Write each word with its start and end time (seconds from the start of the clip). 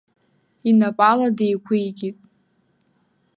Инапала 0.69 1.27
деиқәикит. 1.37 2.17